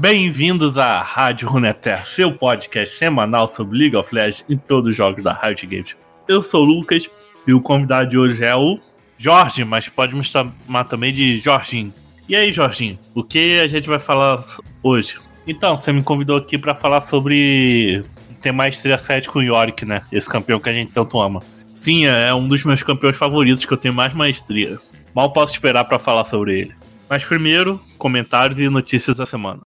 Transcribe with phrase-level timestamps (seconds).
[0.00, 5.22] Bem-vindos à Rádio Runeterra, seu podcast semanal sobre League of Legends e todos os jogos
[5.22, 5.94] da Riot Games.
[6.26, 7.06] Eu sou o Lucas
[7.46, 8.80] e o convidado de hoje é o
[9.18, 11.92] Jorge, mas pode me chamar também de Jorginho.
[12.26, 14.42] E aí, Jorginho, o que a gente vai falar
[14.82, 15.18] hoje?
[15.46, 18.02] Então, você me convidou aqui para falar sobre
[18.40, 20.00] ter maestria 7 com o Yorick, né?
[20.10, 21.42] Esse campeão que a gente tanto ama.
[21.76, 24.78] Sim, é um dos meus campeões favoritos que eu tenho mais maestria.
[25.14, 26.74] Mal posso esperar para falar sobre ele.
[27.06, 29.60] Mas primeiro, comentários e notícias da semana.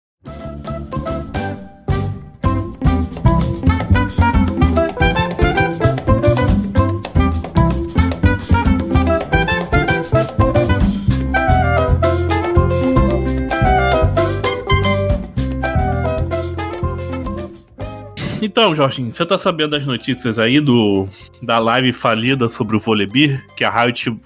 [18.43, 21.07] Então, Jorginho, você tá sabendo das notícias aí do
[21.43, 23.45] da live falida sobre o Volebir?
[23.55, 24.17] Que a Riot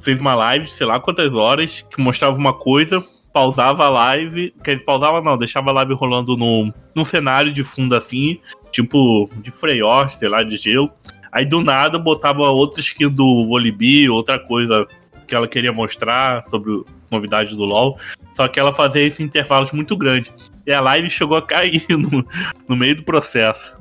[0.00, 4.74] fez uma live, sei lá quantas horas, que mostrava uma coisa, pausava a live, quer
[4.74, 8.38] dizer, pausava não, deixava a live rolando num, num cenário de fundo assim,
[8.70, 10.90] tipo de Freyor, sei lá, de gelo.
[11.32, 14.86] Aí do nada botava outra skin do Volibear, outra coisa
[15.26, 17.98] que ela queria mostrar sobre novidades do LoL.
[18.34, 20.32] Só que ela fazia esses intervalos muito grandes.
[20.68, 22.22] E a live chegou a cair no,
[22.68, 23.74] no meio do processo.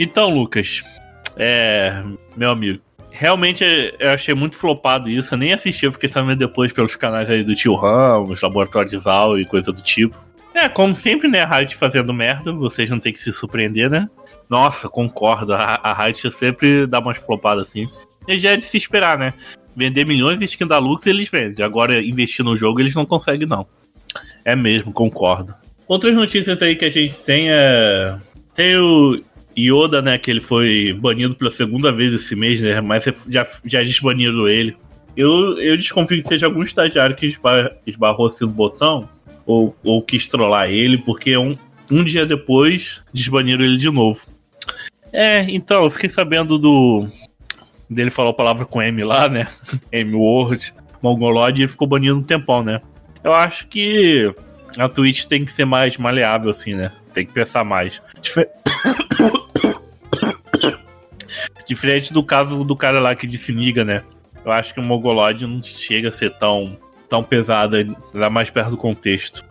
[0.00, 0.82] Então, Lucas,
[1.36, 2.02] é.
[2.34, 3.62] Meu amigo, realmente
[3.98, 5.34] eu achei muito flopado isso.
[5.34, 8.96] Eu nem assisti, eu fiquei sabendo depois pelos canais aí do Tio Ramos, Laboratório de
[8.96, 10.16] Val e coisa do tipo.
[10.54, 11.42] É, como sempre, né?
[11.42, 14.08] A Riot fazendo merda, vocês não tem que se surpreender, né?
[14.48, 15.52] Nossa, concordo.
[15.52, 17.90] A, a Riot sempre dá umas flopadas assim.
[18.26, 19.34] E já é de se esperar, né?
[19.76, 21.62] Vender milhões de skins da Lux eles vendem.
[21.62, 23.66] Agora, investir no jogo eles não conseguem, não.
[24.46, 25.54] É mesmo, concordo.
[25.88, 28.18] Outras notícias aí que a gente tem é.
[28.54, 29.20] Tem o
[29.56, 30.18] Yoda, né?
[30.18, 32.80] Que ele foi banido pela segunda vez esse mês, né?
[32.80, 34.76] Mas já, já desbaniram ele.
[35.16, 39.08] Eu, eu desconfio que seja algum estagiário que esbar, esbarrou assim no botão
[39.46, 41.56] ou, ou quis trollar ele, porque um,
[41.90, 44.20] um dia depois desbaniram ele de novo.
[45.12, 47.06] É, então, eu fiquei sabendo do.
[47.88, 49.46] dele falar a palavra com M lá, né?
[49.92, 52.82] M Word, Mongolod, e ficou banido um tempão, né?
[53.22, 54.34] Eu acho que
[54.78, 56.92] a Twitch tem que ser mais maleável, assim, né?
[57.14, 58.00] Tem que pensar mais.
[58.20, 58.48] Difer...
[61.66, 64.02] Diferente do caso do cara lá que disse Niga, né?
[64.44, 66.78] Eu acho que o Mogolod não chega a ser tão,
[67.08, 67.76] tão pesado,
[68.14, 69.44] lá mais perto do contexto.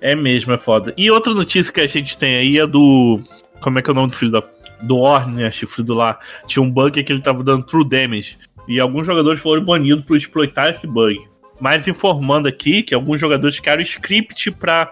[0.00, 0.94] É mesmo, é foda.
[0.96, 3.20] E outra notícia que a gente tem aí é do.
[3.60, 4.42] Como é que é o nome do filho da.
[4.80, 5.50] Do Orne, né?
[5.50, 6.18] Chifre lá.
[6.46, 8.36] Tinha um bug que ele tava dando true damage.
[8.66, 11.20] E alguns jogadores foram banidos por exploitar esse bug.
[11.62, 14.90] Mas informando aqui que alguns jogadores criaram script para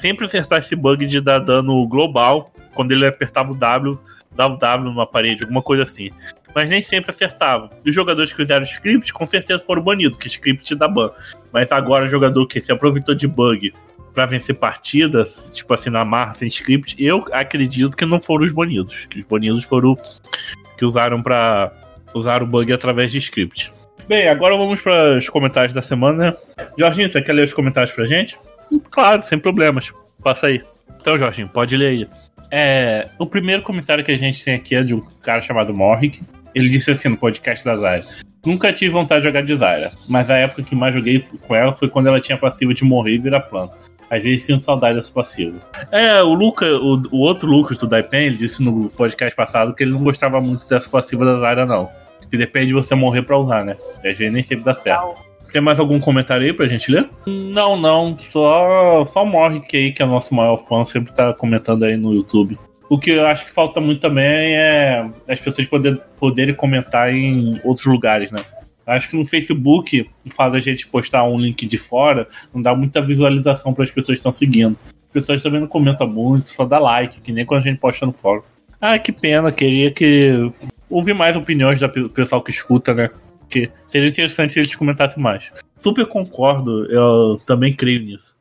[0.00, 3.98] sempre acertar esse bug de dar dano global quando ele apertava o W,
[4.30, 6.12] dava o W numa parede, alguma coisa assim.
[6.54, 7.68] Mas nem sempre acertava.
[7.84, 11.10] E os jogadores que fizeram script com certeza foram banidos, que script dá ban.
[11.52, 13.74] Mas agora o jogador que se aproveitou de bug
[14.14, 18.52] para vencer partidas, tipo assim, na marra sem script, eu acredito que não foram os
[18.52, 19.06] banidos.
[19.06, 19.98] Que os banidos foram
[20.78, 21.72] que usaram para
[22.14, 23.72] usar o bug através de script.
[24.06, 26.30] Bem, agora vamos para os comentários da semana.
[26.30, 26.36] Né?
[26.78, 28.38] Jorginho, você quer ler os comentários pra gente?
[28.90, 29.90] Claro, sem problemas.
[30.22, 30.62] Passa aí.
[31.00, 32.08] Então, Jorginho, pode ler aí.
[32.50, 36.22] É, o primeiro comentário que a gente tem aqui é de um cara chamado Morrick.
[36.54, 38.04] Ele disse assim no podcast da Zyra.
[38.44, 41.74] Nunca tive vontade de jogar de Zyra, mas a época que mais joguei com ela
[41.74, 43.74] foi quando ela tinha passiva de morrer e virar planta.
[44.10, 45.56] Às vezes sinto saudade dessa passiva.
[45.90, 49.82] É, o Luca, o, o outro Lucas do Daipen, ele disse no podcast passado que
[49.82, 51.90] ele não gostava muito dessa passiva da Zyra, não.
[52.34, 53.76] Que depende de você morrer pra usar, né?
[54.02, 55.24] E às vezes nem sempre dá certo.
[55.52, 57.08] Tem mais algum comentário aí pra gente ler?
[57.24, 58.18] Não, não.
[58.28, 61.96] Só, só o Morrick aí, que é o nosso maior fã, sempre tá comentando aí
[61.96, 62.58] no YouTube.
[62.90, 67.60] O que eu acho que falta muito também é as pessoas poder, poderem comentar em
[67.62, 68.40] outros lugares, né?
[68.84, 73.00] Acho que no Facebook faz a gente postar um link de fora, não dá muita
[73.00, 74.76] visualização para as pessoas que estão seguindo.
[74.86, 78.04] As pessoas também não comentam muito, só dá like, que nem quando a gente posta
[78.04, 78.42] no fórum.
[78.80, 80.50] Ah, que pena, queria que
[80.94, 83.10] ouvir mais opiniões do pessoal que escuta, né?
[83.50, 85.50] Que seria interessante se eles comentassem mais.
[85.80, 88.32] Super concordo, eu também creio nisso.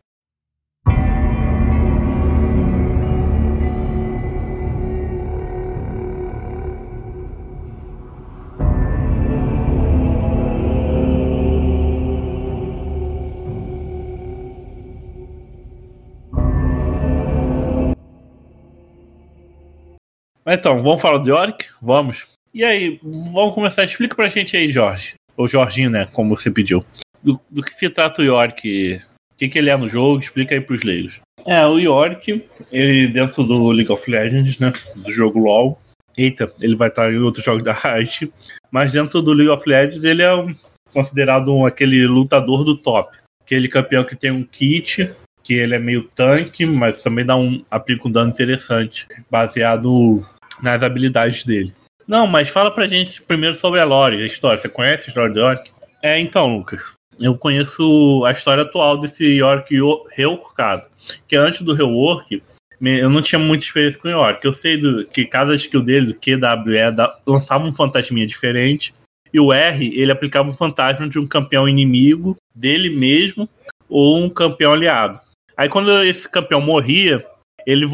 [20.45, 21.65] Então, vamos falar do Yorick?
[21.81, 22.32] Vamos.
[22.53, 23.83] E aí, vamos começar.
[23.83, 25.15] Explica pra gente aí, Jorge.
[25.35, 26.05] Ou Jorginho, né?
[26.05, 26.85] Como você pediu.
[27.23, 29.01] Do, do que se trata o Yorick?
[29.33, 30.19] O que, que ele é no jogo?
[30.19, 31.19] Explica aí pros leigos.
[31.47, 34.71] É, o Yorick, ele dentro do League of Legends, né?
[34.95, 35.81] Do jogo LoL.
[36.15, 38.31] Eita, ele vai estar em outros jogos da Riot.
[38.69, 40.55] Mas dentro do League of Legends, ele é um,
[40.93, 43.17] considerado um, aquele lutador do top.
[43.43, 45.11] Aquele campeão que tem um kit
[45.41, 50.23] que ele é meio tanque, mas também dá um aplica um dano interessante, baseado
[50.61, 51.73] nas habilidades dele.
[52.07, 54.61] Não, mas fala pra gente primeiro sobre a lore, a história.
[54.61, 55.71] Você conhece a história do York?
[56.01, 56.81] É, então, Lucas,
[57.19, 59.75] eu conheço a história atual desse York
[60.11, 60.83] reworkado,
[61.27, 62.43] que antes do rework,
[62.81, 64.45] eu não tinha muita experiência com York.
[64.45, 68.93] Eu sei do, que cada skill dele, do QWE, lançava um fantasminha diferente,
[69.33, 73.49] e o R, ele aplicava um fantasma de um campeão inimigo dele mesmo
[73.89, 75.19] ou um campeão aliado.
[75.57, 77.25] Aí quando esse campeão morria,
[77.65, 77.87] ele,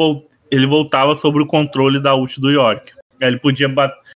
[0.51, 2.91] ele voltava sobre o controle da ult do York.
[3.19, 3.67] Ele podia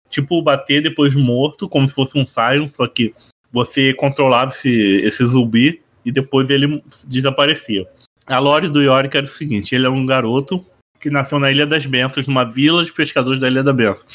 [0.10, 3.14] tipo bater depois de morto, como se fosse um Sion, só que
[3.52, 4.70] você controlava esse,
[5.04, 7.88] esse zumbi e depois ele desaparecia.
[8.26, 10.64] A lore do Yorick era o seguinte: ele é um garoto
[11.00, 14.06] que nasceu na Ilha das Bênçãos, numa vila de pescadores da Ilha da Benção.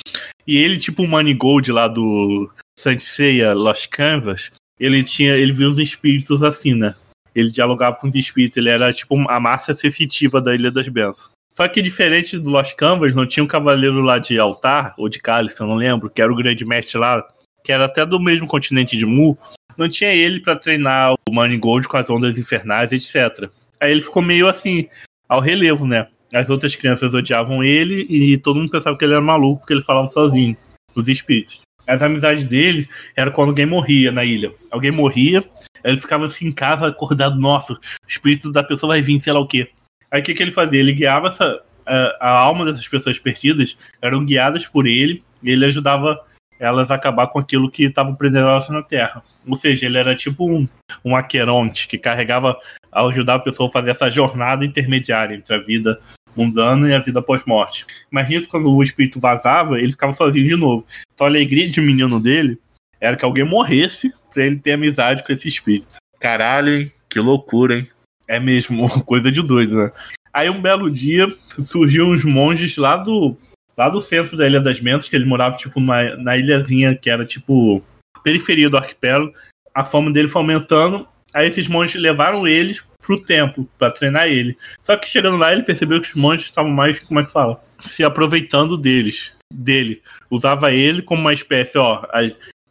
[0.46, 5.70] E ele, tipo o Manigold lá do Saint Seiya Lost Canvas, ele tinha, ele viu
[5.70, 6.94] os espíritos assim, né?
[7.34, 11.30] Ele dialogava com os espíritos, ele era tipo a massa sensitiva da Ilha das Bênçãos.
[11.56, 15.20] Só que diferente do Lost Canvas, não tinha um cavaleiro lá de altar, ou de
[15.20, 17.24] cálice, eu não lembro, que era o grande mestre lá,
[17.62, 19.38] que era até do mesmo continente de Mu,
[19.76, 23.48] não tinha ele para treinar o Manigold com as ondas infernais, etc.
[23.80, 24.88] Aí ele ficou meio assim,
[25.28, 26.08] ao relevo, né?
[26.32, 29.84] As outras crianças odiavam ele e todo mundo pensava que ele era maluco porque ele
[29.84, 30.56] falava sozinho,
[30.96, 31.60] os espíritos.
[31.86, 34.52] As amizades dele era quando alguém morria na ilha.
[34.70, 35.44] Alguém morria,
[35.84, 37.78] ele ficava assim em casa, acordado, nossa, o
[38.08, 39.68] espírito da pessoa vai vir, sei lá o quê.
[40.14, 40.78] Aí o que, que ele fazia?
[40.78, 41.60] Ele guiava essa.
[41.84, 46.24] A, a alma dessas pessoas perdidas eram guiadas por ele, e ele ajudava
[46.58, 49.24] elas a acabar com aquilo que estava prendendo elas na Terra.
[49.44, 50.68] Ou seja, ele era tipo um,
[51.04, 52.56] um aqueronte que carregava
[52.92, 56.00] a ajudar a pessoa a fazer essa jornada intermediária entre a vida
[56.36, 57.84] mundana e a vida pós-morte.
[58.10, 60.86] Imagina quando o espírito vazava, ele ficava sozinho de novo.
[61.12, 62.56] Então a alegria de menino dele
[63.00, 65.96] era que alguém morresse pra ele ter amizade com esse espírito.
[66.20, 66.92] Caralho, hein?
[67.10, 67.88] Que loucura, hein?
[68.26, 69.92] É mesmo, coisa de doido, né?
[70.32, 71.32] Aí um belo dia
[71.64, 73.36] surgiu uns monges lá do
[73.76, 77.10] lá do centro da Ilha das Mentas, que ele morava tipo na, na ilhazinha que
[77.10, 77.82] era tipo
[78.22, 79.32] periferia do arquipélago.
[79.74, 81.06] A fama dele foi aumentando.
[81.32, 84.56] Aí esses monges levaram eles pro templo para treinar ele.
[84.82, 87.62] Só que chegando lá ele percebeu que os monges estavam mais, como é que fala,
[87.84, 90.02] se aproveitando deles, dele.
[90.30, 92.02] Usava ele como uma espécie, ó,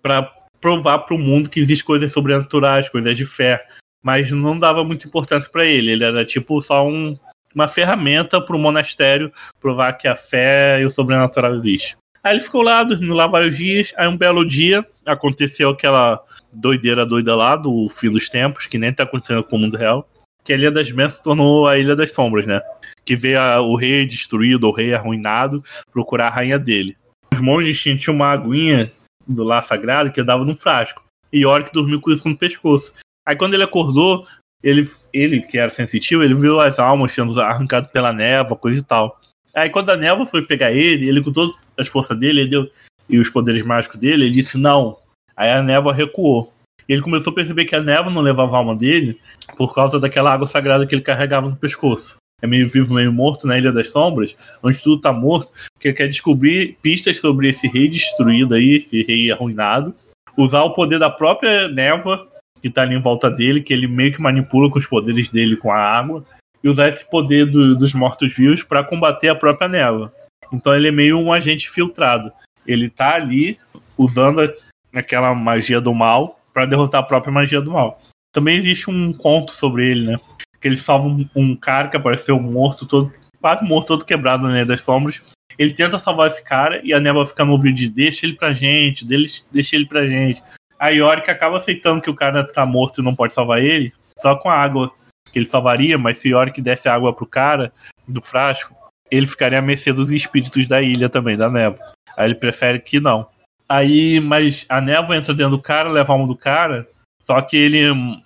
[0.01, 3.61] para provar para o mundo que existe coisas sobrenaturais, coisas de fé,
[4.03, 5.91] mas não dava muita importância para ele.
[5.91, 7.17] Ele era tipo só um,
[7.55, 11.95] uma ferramenta para o monastério provar que a fé e o sobrenatural existem.
[12.23, 13.93] Aí ele ficou lá, dormindo lá vários dias.
[13.97, 16.21] Aí um belo dia aconteceu aquela
[16.51, 20.07] doideira doida lá do fim dos tempos, que nem tá acontecendo com o mundo real
[20.43, 22.61] que a Ilha das Bênçãos tornou a Ilha das Sombras, né?
[23.05, 26.97] Que vê a, o rei destruído, o rei arruinado, procurar a rainha dele.
[27.33, 28.91] Os monges tinham uma aguinha
[29.25, 31.01] do lá sagrado que dava num frasco.
[31.31, 32.93] E Yorick dormiu com isso no pescoço.
[33.25, 34.25] Aí quando ele acordou,
[34.63, 38.83] ele, ele que era sensitivo, ele viu as almas sendo arrancadas pela névoa, coisa e
[38.83, 39.19] tal.
[39.53, 42.69] Aí quando a névoa foi pegar ele, ele com todas as forças dele ele deu,
[43.09, 44.97] e os poderes mágicos dele, ele disse não.
[45.35, 46.51] Aí a névoa recuou.
[46.87, 49.19] E ele começou a perceber que a névoa não levava a alma dele
[49.57, 52.17] por causa daquela água sagrada que ele carregava no pescoço.
[52.41, 55.49] É meio vivo, meio morto na Ilha das Sombras, onde tudo tá morto,
[55.79, 59.95] que ele quer descobrir pistas sobre esse rei destruído aí, esse rei arruinado,
[60.37, 62.27] usar o poder da própria névoa
[62.63, 65.57] que tá ali em volta dele, que ele meio que manipula com os poderes dele
[65.57, 66.25] com a água,
[66.63, 70.13] e usar esse poder do, dos mortos-vivos para combater a própria névoa.
[70.49, 72.31] Então ele é meio um agente filtrado.
[72.65, 73.59] Ele tá ali
[73.97, 74.49] usando
[74.95, 77.99] aquela magia do mal para derrotar a própria magia do mal.
[78.31, 80.19] Também existe um conto sobre ele, né?
[80.61, 84.63] Que ele salva um, um cara que apareceu morto, todo, quase morto, todo quebrado né,
[84.63, 85.21] das sombras.
[85.59, 88.53] Ele tenta salvar esse cara e a Neva fica no ouvido de deixa ele pra
[88.53, 90.41] gente, deixa ele pra gente.
[90.83, 94.35] A Yorick acaba aceitando que o cara tá morto e não pode salvar ele, só
[94.35, 94.91] com a água
[95.31, 97.71] que ele salvaria, mas se Yorick desse água pro cara
[98.05, 98.75] do frasco,
[99.09, 101.79] ele ficaria à mercê dos espíritos da ilha também, da Neva.
[102.17, 103.25] Aí ele prefere que não.
[103.69, 106.85] Aí, mas a névoa entra dentro do cara, leva a alma do cara.
[107.23, 107.85] Só que ele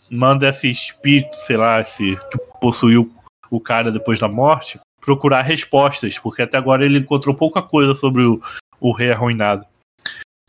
[0.10, 3.14] manda esse espírito, sei lá, esse que possuiu
[3.52, 8.24] o cara depois da morte, procurar respostas, porque até agora ele encontrou pouca coisa sobre
[8.24, 8.42] o,
[8.80, 9.64] o rei arruinado.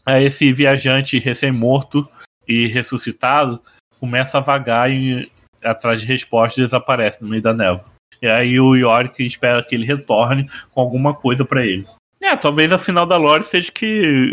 [0.09, 2.09] Aí esse viajante recém-morto
[2.49, 3.61] e ressuscitado
[4.01, 5.31] começa a vagar em,
[5.63, 7.85] atrás de respostas e desaparece no meio da névoa.
[8.23, 11.87] E aí o Yorick espera que ele retorne com alguma coisa para ele.
[12.23, 13.85] É, talvez a final da lore seja que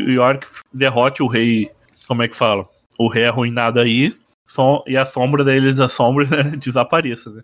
[0.07, 1.69] York derrote o rei.
[2.07, 2.65] Como é que fala?
[2.97, 4.15] O rei arruinado aí.
[4.47, 7.41] Som, e a sombra da Ilha das Sombras né, desapareça, né?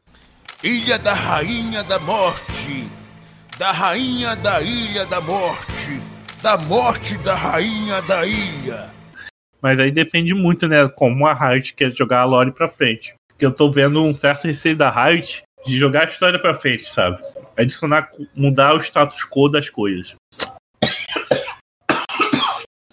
[0.64, 2.88] Ilha da Rainha da Morte.
[3.58, 6.11] Da Rainha da Ilha da Morte.
[6.42, 8.90] Da morte da Rainha da Ilha.
[9.62, 10.90] Mas aí depende muito, né?
[10.90, 13.14] Como a Riot quer jogar a lore pra frente.
[13.30, 16.88] Porque eu tô vendo um certo receio da Riot de jogar a história pra frente,
[16.88, 17.22] sabe?
[17.56, 20.16] Adicionar, mudar o status quo das coisas.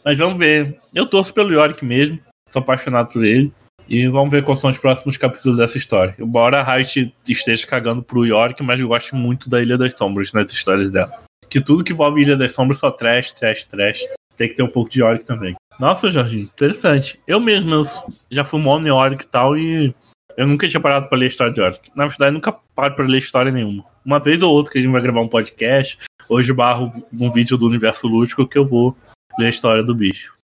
[0.04, 0.78] Mas vamos ver.
[0.94, 2.20] Eu torço pelo Yorick mesmo.
[2.50, 3.50] Sou apaixonado por ele.
[3.88, 6.14] E vamos ver quais são os próximos capítulos dessa história.
[6.18, 10.34] Embora a Riot esteja cagando pro Yorick, mas eu gosto muito da Ilha das Sombras
[10.34, 11.27] nas histórias dela.
[11.48, 14.04] Que tudo que envolve Ilha das Sombras só trash, trash, trash.
[14.36, 15.56] Tem que ter um pouco de Yorick também.
[15.78, 17.20] Nossa, Jorginho, interessante.
[17.26, 17.84] Eu mesmo eu
[18.30, 19.94] já fui mono em Yorick e tal, e
[20.36, 21.90] eu nunca tinha parado para ler história de Yorick.
[21.94, 23.84] Na verdade, nunca paro para ler história nenhuma.
[24.04, 27.56] Uma vez ou outra que a gente vai gravar um podcast, hoje barro um vídeo
[27.56, 28.96] do universo lúdico que eu vou
[29.38, 30.37] ler a história do bicho.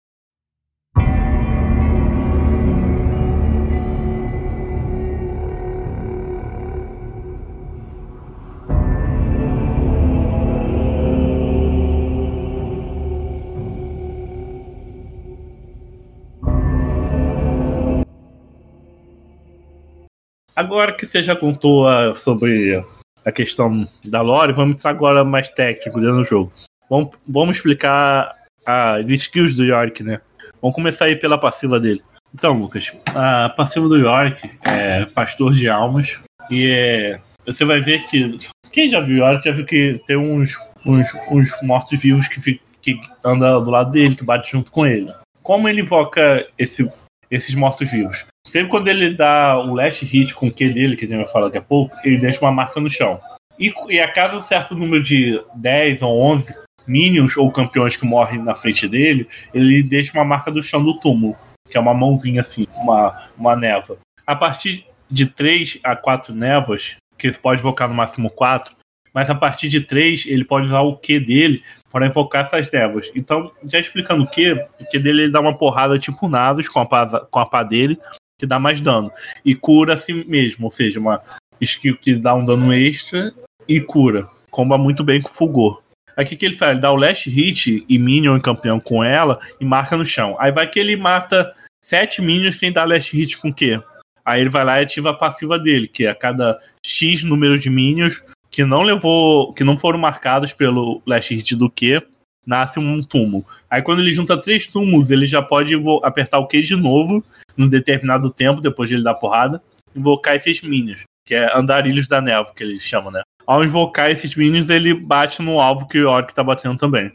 [20.56, 22.84] Agora que você já contou uh, sobre
[23.26, 26.54] a questão da lore, vamos agora mais técnico dentro do jogo.
[26.90, 30.22] Vamos, vamos explicar as skills do York, né?
[30.62, 32.04] Vamos começar aí pela passiva dele.
[32.34, 36.20] Então, Lucas, a passiva do York é pastor de almas.
[36.50, 38.38] E é, você vai ver que.
[38.72, 43.64] Quem já viu York já viu que tem uns, uns, uns mortos-vivos que, que andam
[43.64, 45.14] do lado dele, que bate junto com ele.
[45.42, 46.90] Como ele invoca esse,
[47.30, 48.26] esses mortos-vivos?
[48.48, 51.28] Sempre quando ele dá o last hit com o Q dele, que a gente vai
[51.28, 53.20] falar daqui a pouco, ele deixa uma marca no chão.
[53.60, 58.06] E, e a cada um certo número de 10 ou 11 minions ou campeões que
[58.06, 61.38] morrem na frente dele, ele deixa uma marca do chão do túmulo,
[61.70, 63.98] que é uma mãozinha assim, uma, uma neva.
[64.26, 68.76] A partir de 3 a 4 névoas, que ele pode invocar no máximo 4,
[69.14, 73.12] mas a partir de 3 ele pode usar o Q dele para invocar essas névoas.
[73.16, 76.80] Então, já explicando o Q, o Q dele ele dá uma porrada tipo Nados com
[76.80, 78.00] a pá, com a pá dele,
[78.44, 79.10] que dá mais dano.
[79.46, 81.22] E cura a si mesmo, ou seja, uma
[81.62, 83.34] skill que dá um dano extra
[83.68, 84.28] e cura.
[84.52, 85.82] Comba muito bem com o Fulgor.
[86.18, 86.74] Aí o que, que ele faz?
[86.74, 90.36] Ele dá o last hit e Minion campeão com ela e marca no chão.
[90.38, 93.82] Aí vai que ele mata sete Minions sem dar last hit com o quê?
[94.26, 97.58] Aí ele vai lá e ativa a passiva dele, que é a cada X número
[97.58, 98.22] de Minions
[98.52, 99.54] que não levou.
[99.54, 102.04] que não foram marcados pelo last hit do Q,
[102.46, 103.46] nasce um túmulo.
[103.70, 105.74] Aí quando ele junta três túmulos, ele já pode
[106.04, 107.24] apertar o Q de novo,
[107.56, 109.62] num determinado tempo, depois de ele dar porrada,
[109.96, 113.22] invocar esses Minions, que é andarilhos da névoa, que eles chamam, né?
[113.46, 117.12] ao invocar esses minions, ele bate no alvo que o Orc tá batendo também.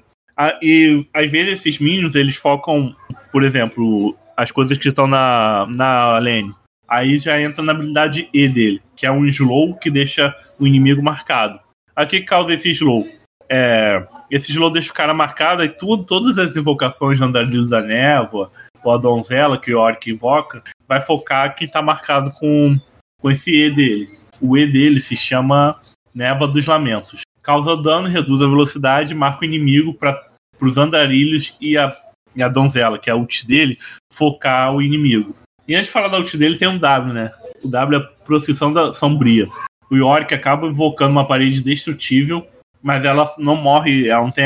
[0.62, 2.94] E às vezes esses minions eles focam,
[3.32, 6.54] por exemplo, as coisas que estão na, na lane.
[6.87, 11.02] Aí já entra na habilidade E dele, que é um slow que deixa o inimigo
[11.02, 11.58] marcado.
[11.94, 13.06] A que causa esse slow?
[13.50, 17.80] É, esse slow deixa o cara marcado e tudo, todas as invocações de Andarilho da
[17.80, 18.50] Névoa,
[18.84, 22.78] ou a donzela que o Orc invoca, vai focar quem tá marcado com,
[23.20, 24.18] com esse E dele.
[24.40, 25.80] O E dele se chama
[26.14, 27.22] Neva dos Lamentos.
[27.42, 30.28] Causa dano, reduz a velocidade, marca o inimigo para
[30.60, 31.96] os andarilhos e a,
[32.36, 33.78] e a donzela, que é a ult dele,
[34.12, 35.34] focar o inimigo.
[35.66, 37.32] E antes de falar da ult dele, tem um W, né?
[37.62, 39.48] O W é a Procissão da Sombria.
[39.90, 42.46] O Yorick acaba invocando uma parede destrutível,
[42.82, 44.44] mas ela não morre, ela não tem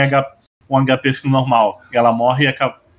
[0.68, 1.82] um HP normal.
[1.92, 2.46] Ela morre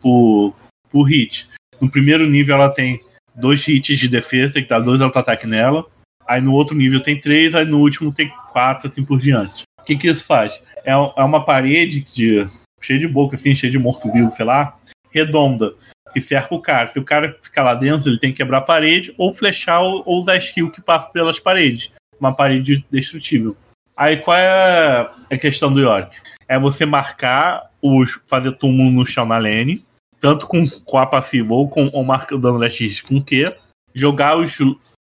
[0.01, 0.53] por,
[0.89, 1.47] por hit.
[1.81, 2.99] No primeiro nível ela tem
[3.35, 5.85] dois hits de defesa, tem que dar dois auto-ataque nela.
[6.27, 9.63] Aí no outro nível tem três, aí no último tem quatro, assim por diante.
[9.81, 10.61] O que, que isso faz?
[10.85, 12.47] É, é uma parede de,
[12.81, 14.77] cheia de boca, assim, cheia de morto-vivo, sei lá,
[15.11, 15.73] redonda,
[16.13, 16.87] que cerca o cara.
[16.89, 20.03] Se o cara ficar lá dentro, ele tem que quebrar a parede ou flechar ou,
[20.05, 21.91] ou usar skill que passa pelas paredes.
[22.17, 23.57] Uma parede destrutível.
[23.95, 26.15] Aí qual é a questão do York?
[26.47, 28.19] É você marcar os.
[28.27, 29.83] fazer túmulo no chão na lane,
[30.19, 33.55] tanto com, com a passiva ou com ou marca, dando last com o Q,
[33.93, 34.57] jogar os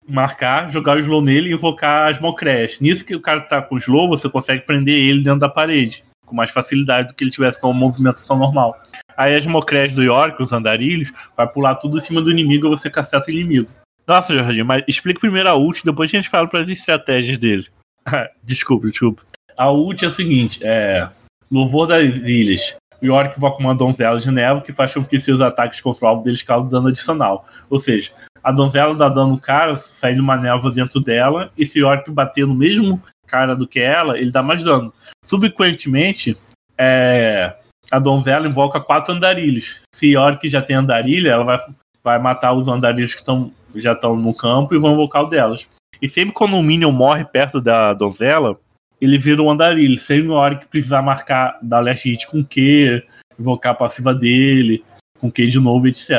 [0.07, 2.79] marcar, jogar o slow nele e invocar as Mocrés.
[2.79, 6.03] Nisso que o cara tá com o slow, você consegue prender ele dentro da parede,
[6.25, 8.81] com mais facilidade do que ele tivesse com uma movimentação normal.
[9.17, 12.69] Aí as Mocrés do York, os andarilhos, vai pular tudo em cima do inimigo e
[12.69, 13.69] você caceta o inimigo.
[14.07, 17.67] Nossa, Jorginho, mas explica primeiro a ult, depois a gente fala para as estratégias dele.
[18.43, 19.23] desculpa, desculpa.
[19.57, 21.09] A ult é o seguinte, é...
[21.51, 22.75] Louvor das Ilhas.
[23.01, 26.23] York invoca uma donzela de névoa que faz com que seus ataques contra o alvo
[26.23, 27.45] deles causem dano adicional.
[27.69, 28.11] Ou seja,
[28.43, 32.09] a donzela dá dano no cara, sai uma névoa dentro dela, e se o orc
[32.09, 34.91] bater no mesmo cara do que ela, ele dá mais dano.
[35.25, 36.35] Subsequentemente,
[36.77, 37.53] é,
[37.91, 39.77] a donzela invoca quatro andarilhos.
[39.93, 41.59] Se o orc já tem andarilha, ela vai,
[42.03, 45.67] vai matar os andarilhos que tão, já estão no campo e vão invocar o delas.
[46.01, 48.59] E sempre quando um minion morre perto da donzela,
[48.99, 53.03] ele vira um andarilho, sem o orc precisar marcar, dar last hit com Q,
[53.39, 54.83] invocar a passiva dele,
[55.19, 56.09] com Q de novo, etc.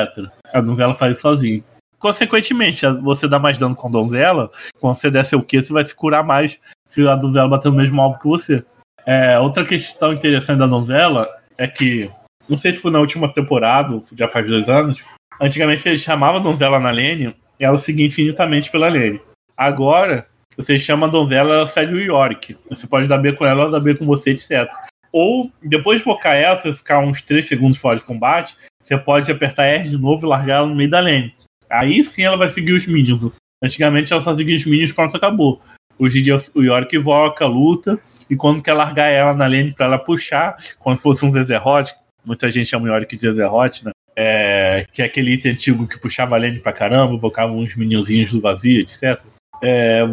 [0.53, 1.63] A donzela faz isso sozinho.
[1.99, 5.83] consequentemente, você dá mais dano com a donzela, quando você der seu Q, você vai
[5.83, 6.57] se curar mais
[6.87, 8.63] se a donzela bater no mesmo alvo que você.
[9.05, 12.09] É, outra questão interessante da donzela é que,
[12.47, 15.01] não sei se foi na última temporada, já faz dois anos,
[15.41, 19.19] antigamente você chamava a donzela na lane e ela seguia infinitamente pela lane.
[19.59, 20.25] Agora,
[20.55, 22.55] você chama a donzela, ela sai do York.
[22.69, 24.71] Você pode dar B com ela, ela dá B com você, etc.
[25.11, 29.29] Ou, depois de focar ela, você ficar uns 3 segundos fora de combate, você pode
[29.29, 31.35] apertar R de novo e largar ela no meio da lane.
[31.69, 33.29] Aí sim ela vai seguir os minions.
[33.61, 35.61] Antigamente ela só seguia os minions quando acabou.
[35.97, 37.99] Hoje em dia o York invoca, luta,
[38.29, 42.49] e quando quer largar ela na lane pra ela puxar, quando fosse um Zezerot, muita
[42.49, 43.91] gente chama o York de Zezerot, né?
[44.15, 48.31] É, que é aquele item antigo que puxava a lane pra caramba, invocava uns minionzinhos
[48.31, 49.21] do vazio, etc.
[49.61, 50.03] É,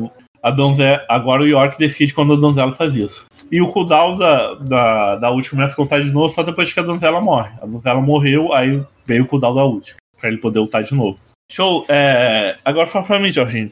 [0.43, 3.27] a donzela, agora o York decide quando a donzela faz isso.
[3.51, 6.81] E o cooldown da, da, da última começa a contar de novo só depois que
[6.81, 7.51] a donzela morre.
[7.61, 11.19] A donzela morreu, aí veio o cooldown da última, pra ele poder lutar de novo.
[11.51, 11.85] Show.
[11.89, 13.71] É, agora fala pra mim, Jorginho.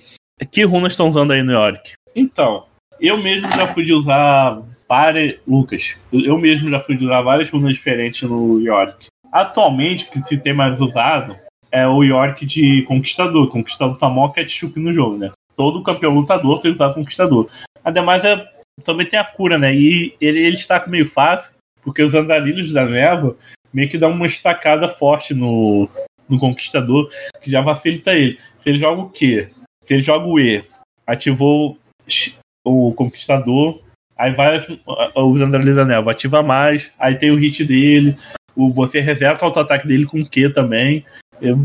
[0.51, 1.93] Que runas estão usando aí no Yorick?
[2.15, 2.65] Então,
[3.01, 5.37] eu mesmo já fui de usar várias.
[5.47, 9.07] Lucas, eu mesmo já fui de usar várias runas diferentes no Yorick.
[9.33, 11.37] Atualmente, o que se tem mais usado
[11.71, 13.49] é o York de Conquistador.
[13.49, 15.33] Conquistador tá maior ketchup no jogo, né?
[15.57, 17.49] Todo campeão lutador tem usar Conquistador.
[17.85, 18.51] Ademais, é,
[18.83, 19.75] também tem a cura, né?
[19.75, 23.37] E ele, ele está meio fácil, porque os andarilhos da névoa
[23.73, 25.89] meio que dão uma estacada forte no,
[26.29, 27.09] no Conquistador,
[27.43, 28.39] que já facilita ele.
[28.61, 29.49] Se ele joga o Q,
[29.85, 30.65] se ele joga o E,
[31.07, 31.77] ativou
[32.65, 33.81] o Conquistador,
[34.17, 34.59] aí vai
[35.17, 38.17] os Andarilhos da Névoa, ativa mais, aí tem o hit dele,
[38.57, 41.05] o, você reseta o auto-ataque dele com Q também,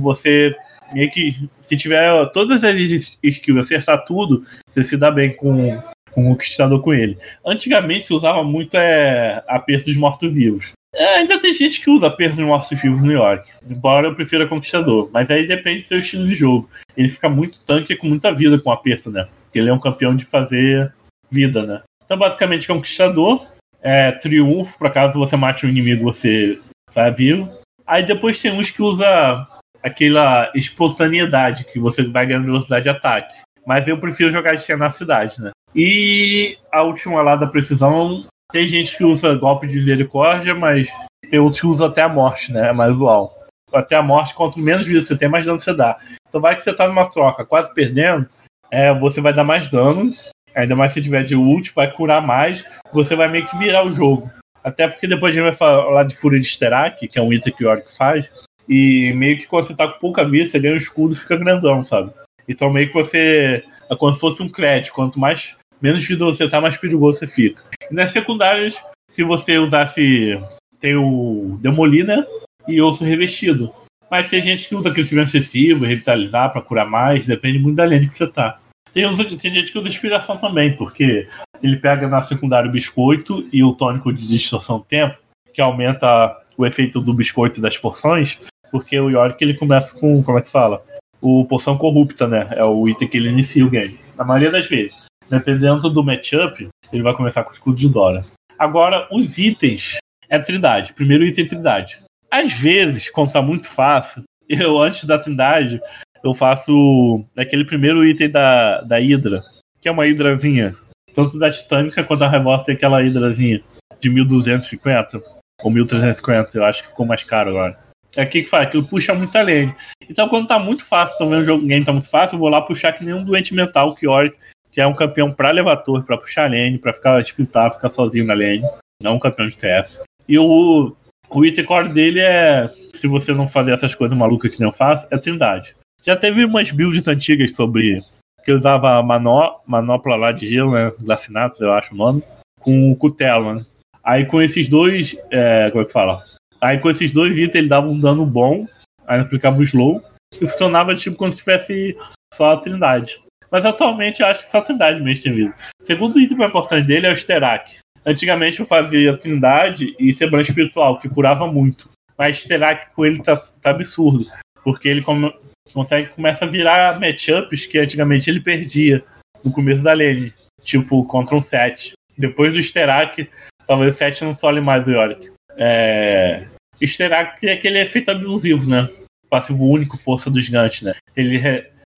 [0.01, 0.55] você
[0.93, 2.75] meio que, se tiver todas as
[3.23, 5.81] skills, acertar tudo, você se dá bem com,
[6.11, 7.17] com o Conquistador com ele.
[7.45, 10.73] Antigamente se usava muito é, aperto dos mortos-vivos.
[10.93, 15.09] É, ainda tem gente que usa aperto dos mortos-vivos no York, embora eu prefira Conquistador,
[15.13, 16.69] mas aí depende do seu estilo de jogo.
[16.97, 19.27] Ele fica muito tanque com muita vida com aperto, né?
[19.43, 20.91] Porque ele é um campeão de fazer
[21.29, 21.81] vida, né?
[22.03, 23.45] Então, basicamente, Conquistador,
[23.81, 26.59] é, triunfo, por acaso você mate um inimigo, você
[26.91, 27.47] sai vivo.
[27.85, 29.47] Aí depois tem uns que usa
[29.83, 33.33] aquela espontaneidade, que você vai ganhando velocidade de ataque.
[33.65, 35.51] Mas eu prefiro jogar de na cidade, né?
[35.75, 40.87] E a última lá da precisão, tem gente que usa golpe de misericórdia, mas
[41.29, 42.69] tem outros que usam até a morte, né?
[42.69, 43.33] É mais usual.
[43.71, 45.99] Até a morte, quanto menos vida você tem, mais dano você dá.
[46.27, 48.27] Então vai que você tá numa troca quase perdendo,
[48.71, 50.11] é, você vai dar mais dano.
[50.55, 52.65] Ainda mais se tiver de ult, vai curar mais.
[52.91, 54.29] Você vai meio que virar o jogo.
[54.63, 57.53] Até porque depois a gente vai falar de Fúria de Sterak, que é um item
[57.53, 58.27] que o Yorick faz.
[58.69, 61.83] E meio que quando você tá com pouca vida, você ganha um escudo fica grandão,
[61.83, 62.11] sabe?
[62.47, 63.63] Então meio que você.
[63.89, 64.93] É como se fosse um crédito.
[64.93, 67.63] Quanto mais menos vida você tá, mais perigoso você fica.
[67.89, 68.79] E nas secundárias,
[69.09, 70.39] se você usasse.
[70.79, 72.25] Tem o Demolina né?
[72.65, 73.73] e osso revestido.
[74.09, 78.07] Mas tem gente que usa crescimento excessivo, revitalizar para curar mais, depende muito da lente
[78.07, 78.59] que você tá.
[78.93, 79.03] Tem,
[79.37, 81.27] tem gente que usa inspiração também, porque
[81.61, 85.17] ele pega na secundária o biscoito e o tônico de distorção do tempo,
[85.53, 88.39] que aumenta o efeito do biscoito das porções,
[88.71, 90.83] porque o Yorick ele começa com, como é que fala?
[91.21, 92.47] O poção corrupta, né?
[92.51, 93.99] É o item que ele inicia o game.
[94.17, 94.95] Na maioria das vezes.
[95.29, 98.25] Dependendo do matchup, ele vai começar com o escudo de Dora.
[98.57, 99.97] Agora, os itens
[100.29, 100.93] é Trindade.
[100.93, 102.01] Primeiro item é Trindade.
[102.31, 105.81] Às vezes, quando tá muito fácil, eu, antes da Trindade,
[106.23, 109.41] eu faço aquele primeiro item da, da Hydra,
[109.79, 110.75] que é uma Hydrazinha.
[111.13, 113.61] Tanto da Titânica quanto da Revolta tem aquela Hydrazinha
[113.99, 115.21] de 1250
[115.61, 117.77] ou 1350, eu acho que ficou mais caro agora.
[118.15, 119.73] É aqui que faz, aquilo puxa muita lane.
[120.09, 122.61] Então, quando tá muito fácil, também o jogo game tá muito fácil, eu vou lá
[122.61, 124.35] puxar que nem um doente mental, que Yorick,
[124.71, 128.25] que é um campeão pra levar torre, pra puxar lane, pra ficar splitar, ficar sozinho
[128.25, 128.63] na lane.
[129.01, 129.99] Não um campeão de TF.
[130.27, 130.95] E o,
[131.29, 134.73] o item core dele é, se você não fazer essas coisas malucas que nem eu
[134.73, 135.75] faço, é Trindade.
[136.03, 138.03] Já teve umas builds antigas sobre.
[138.43, 140.91] que usava manó, manopla lá de gelo, né?
[140.99, 142.23] Glacinatos, eu acho o nome,
[142.59, 143.65] com cutelo, né?
[144.03, 145.15] Aí com esses dois.
[145.29, 146.23] É, como é que fala?
[146.61, 148.67] Aí com esses dois itens ele dava um dano bom,
[149.07, 151.97] aí aplicava o slow, e funcionava tipo como se tivesse
[152.33, 153.19] só a Trindade.
[153.51, 155.55] Mas atualmente eu acho que só a Trindade mesmo tem vida.
[155.81, 157.77] O segundo item mais importante dele é o Sterak.
[158.05, 161.89] Antigamente eu fazia Trindade e Sebran Espiritual, que curava muito.
[162.17, 164.25] Mas Sterak com ele tá, tá absurdo.
[164.63, 165.33] Porque ele come,
[165.73, 169.03] consegue, começa a virar matchups que antigamente ele perdia
[169.43, 170.33] no começo da lane.
[170.61, 171.93] Tipo, contra um 7.
[172.17, 173.29] Depois do Sterak,
[173.65, 175.31] talvez o 7 não sole mais o Yorick.
[175.59, 176.47] É...
[176.81, 178.89] Sterak tem aquele efeito abusivo, né?
[179.29, 180.93] Passivo único, força dos gigantes, né?
[181.15, 181.37] Ele,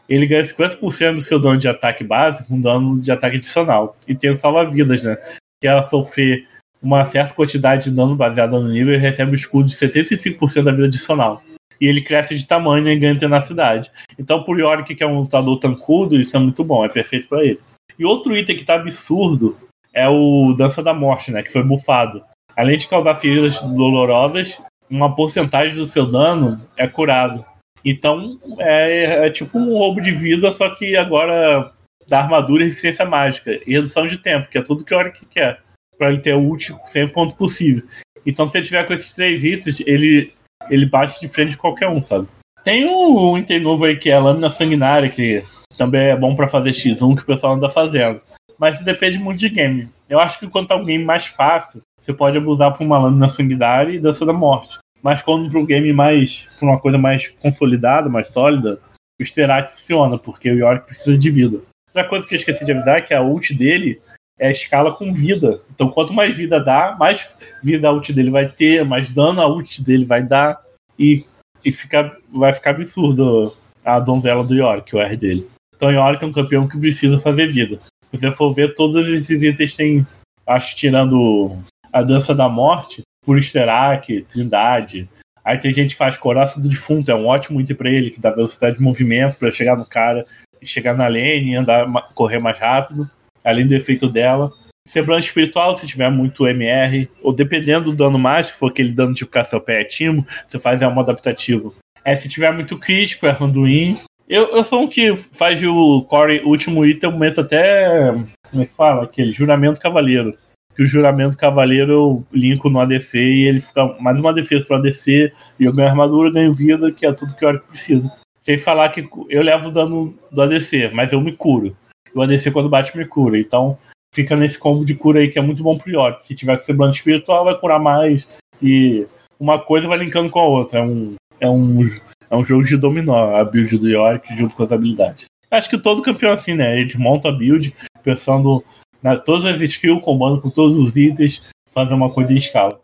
[0.10, 3.96] ele ganha 50% do seu dano de ataque base com dano de ataque adicional.
[4.08, 5.16] E tem o salva-vidas, né?
[5.62, 6.48] Que ela sofrer
[6.82, 10.72] uma certa quantidade de dano baseada no nível e recebe o escudo de 75% da
[10.72, 11.44] vida adicional.
[11.80, 13.92] e ele cresce de tamanho e ganha tenacidade.
[14.18, 17.44] Então, por Yorick, que é um lutador tancudo, isso é muito bom, é perfeito para
[17.44, 17.60] ele.
[17.98, 19.58] E outro item que tá absurdo
[19.92, 21.42] é o Dança da Morte, né?
[21.42, 22.24] Que foi bufado.
[22.56, 24.60] Além de causar feridas dolorosas,
[24.90, 27.46] uma porcentagem do seu dano é curado.
[27.84, 31.72] Então é, é, tipo um roubo de vida, só que agora
[32.08, 33.60] da armadura e resistência mágica.
[33.66, 35.62] E redução de tempo, que é tudo que a hora que quer.
[35.98, 37.84] Pra ele ter útil sempre quanto possível.
[38.26, 40.34] Então se ele tiver com esses três itens, ele,
[40.70, 42.28] ele bate de frente de qualquer um, sabe?
[42.64, 45.44] Tem um item novo aí que é a lâmina sanguinária, que
[45.78, 48.22] também é bom para fazer X1 que o pessoal anda fazendo.
[48.60, 49.90] Mas depende muito de game.
[50.08, 53.30] Eu acho que quanto é um game mais fácil, você pode abusar por uma lâmina
[53.30, 54.78] sanguinária e dança da morte.
[55.02, 56.48] Mas quando para um game mais.
[56.60, 58.80] para uma coisa mais consolidada, mais sólida,
[59.20, 61.62] o Sterak funciona, porque o Yorick precisa de vida.
[61.88, 64.02] Outra coisa que eu esqueci de avisar é que a ult dele
[64.40, 65.62] é a escala com vida.
[65.74, 67.30] Então quanto mais vida dá, mais
[67.64, 70.62] vida a ult dele vai ter, mais dano a ult dele vai dar.
[70.98, 71.26] E,
[71.64, 75.48] e fica, vai ficar absurdo a donzela do Yorick, o R dele.
[75.76, 77.80] Então o Yorick é um campeão que precisa fazer vida.
[77.82, 80.06] Se você for ver, todos esses itens têm.
[80.46, 81.62] Acho tirando
[81.92, 85.10] a dança da morte, por Sterak, Trindade.
[85.44, 88.20] Aí tem gente que faz Coraça do Defunto, é um ótimo item pra ele, que
[88.20, 90.24] dá velocidade de movimento para chegar no cara,
[90.64, 93.10] chegar na lane, andar, correr mais rápido,
[93.44, 94.52] além do efeito dela.
[94.88, 99.14] Semblante espiritual, se tiver muito MR, ou dependendo do dano mais, se for aquele dano
[99.14, 101.74] tipo Cassiopeia Timo, você faz é um adaptativo.
[102.04, 103.98] É, se tiver muito crítico, é Randuin.
[104.28, 108.12] Eu, eu sou um que faz o core último item, eu meto até.
[108.50, 109.04] Como é que fala?
[109.04, 110.36] Aquele juramento cavaleiro
[110.76, 114.78] que o juramento cavaleiro eu linko no ADC e ele fica mais uma defesa para
[114.78, 118.10] ADC e eu ganho armadura, ganho vida, que é tudo que eu preciso.
[118.42, 121.76] Sem falar que eu levo dano do ADC, mas eu me curo.
[122.16, 123.38] O ADC quando bate me cura.
[123.38, 123.78] Então
[124.14, 126.26] fica nesse combo de cura aí que é muito bom pro York.
[126.26, 128.28] Se tiver com semblante espiritual, vai curar mais.
[128.62, 129.08] E
[129.40, 130.80] uma coisa vai linkando com a outra.
[130.80, 131.82] É um, é um,
[132.30, 135.26] é um jogo de dominó, a build do York junto com as habilidades.
[135.50, 136.80] Acho que todo campeão é assim, né?
[136.80, 138.64] Ele monta a build pensando
[139.02, 141.42] na, todas as skills, comando com todos os itens,
[141.74, 142.80] fazer uma coisa em escala.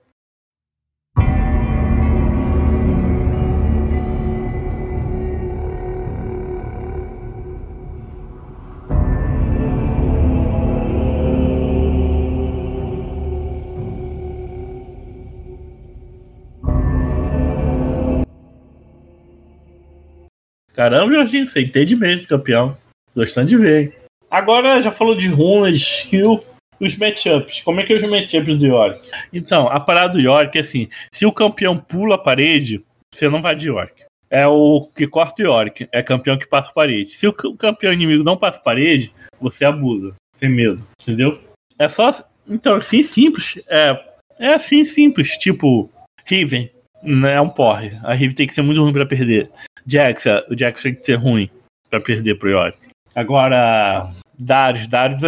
[20.73, 22.77] Caramba, Jorginho, você entende mesmo, campeão.
[23.15, 24.06] Gostando de ver, hein?
[24.29, 26.43] Agora já falou de runas, skill,
[26.79, 27.61] os matchups.
[27.61, 29.01] Como é que é os matchups do York?
[29.31, 33.41] Então, a parada do York é assim: se o campeão pula a parede, você não
[33.41, 34.05] vai de York.
[34.29, 37.11] É o que corta o York, é campeão que passa a parede.
[37.11, 41.39] Se o campeão inimigo não passa a parede, você abusa, sem medo, entendeu?
[41.79, 42.11] É só.
[42.47, 43.57] Então, assim simples.
[43.67, 43.97] É,
[44.37, 45.37] é assim simples.
[45.37, 45.89] Tipo,
[46.25, 46.69] Riven
[47.01, 47.97] não é um porre.
[48.03, 49.49] A Riven tem que ser muito ruim para perder.
[49.85, 51.49] Jax, o Jax tem que ser ruim
[51.89, 52.77] para perder pro York.
[53.17, 55.21] Agora, Darius, Darius,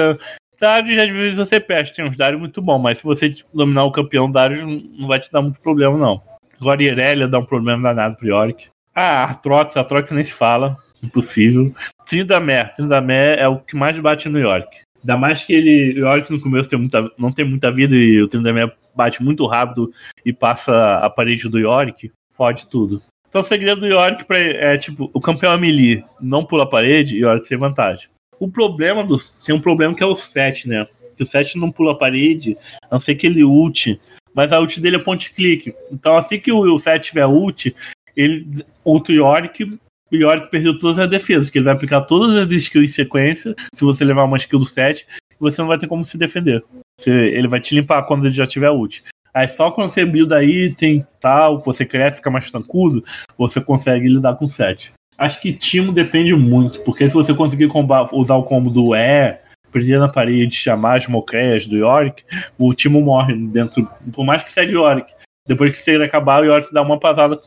[0.61, 3.91] Darius às vezes você perde, tem uns Darius muito bom, mas se você dominar o
[3.91, 4.61] campeão Darius,
[4.95, 6.21] não vai te dar muito problema, não.
[6.61, 8.67] Agora Irelia dá um problema danado pro Yorick.
[8.93, 11.73] Ah, Artrox, Artrox nem se fala, impossível.
[12.05, 14.81] Tryndamere, Tryndamere é o que mais bate no Yorick.
[15.01, 18.21] Ainda mais que ele, o Yorick no começo tem muita, não tem muita vida e
[18.21, 19.91] o Tryndamere bate muito rápido
[20.23, 23.01] e passa a parede do Yorick, fode tudo.
[23.29, 26.67] Então o segredo do Yorick pra, é tipo, o campeão é melee não pula a
[26.67, 28.09] parede o Yorick tem vantagem.
[28.39, 29.17] O problema do.
[29.45, 30.87] Tem um problema que é o 7, né?
[31.15, 33.99] Que o 7 não pula a parede, a não ser que ele ult.
[34.33, 35.73] Mas a ult dele é ponte clique.
[35.91, 37.75] Então assim que o 7 tiver ult,
[38.15, 39.63] ele ulta o Yorick.
[40.11, 43.55] O Yorick perdeu todas as defesas, que ele vai aplicar todas as skills em sequência.
[43.75, 45.05] Se você levar uma skill do 7,
[45.39, 46.63] você não vai ter como se defender.
[46.99, 49.03] Você, ele vai te limpar quando ele já tiver ult.
[49.33, 53.03] Aí só quando você builda item tal, você cresce, fica mais tranquilo,
[53.37, 54.91] você consegue lidar com 7.
[55.17, 57.69] Acho que Timo depende muito, porque se você conseguir
[58.13, 59.37] usar o combo do E,
[59.71, 62.23] prender na parede, chamar as mocreias do Yorick,
[62.57, 63.87] o Timo morre dentro.
[64.13, 65.11] Por mais que seja Yorick.
[65.45, 67.39] Depois que você acabar, o Yorick dá uma pasada,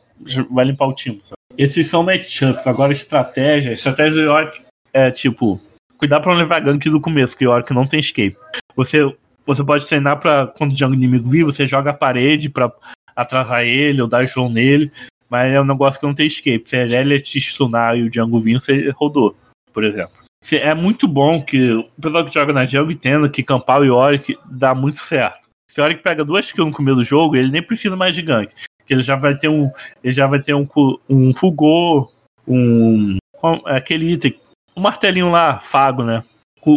[0.51, 1.21] vai limpar o Timo.
[1.57, 2.67] Esses são matchups.
[2.67, 3.73] Agora, estratégia.
[3.73, 4.61] Estratégia do Yorick
[4.93, 5.61] é tipo.
[5.99, 8.37] Cuidar pra não levar gank do começo, que o Yorick não tem escape.
[8.75, 12.73] Você você pode treinar para quando o jungle inimigo vir, você joga a parede para
[13.15, 14.91] atrasar ele ou dar slow nele,
[15.29, 16.65] mas é um negócio que não tem escape.
[16.67, 19.37] Se a Irelia te stunar e o jungle vir, você rodou,
[19.73, 20.23] por exemplo.
[20.51, 24.37] É muito bom que o pessoal que joga na jungle entenda que Campal e Yorick
[24.45, 25.49] dá muito certo.
[25.71, 28.23] Se o Yorick pega duas kills no começo do jogo, ele nem precisa mais de
[28.23, 28.53] gank.
[28.85, 29.71] Que ele já vai ter um.
[30.03, 30.67] Ele já vai ter um,
[31.09, 32.13] um Fugor,
[32.47, 33.17] um.
[33.65, 34.39] Aquele item.
[34.77, 36.25] Um martelinho lá, Fago, né?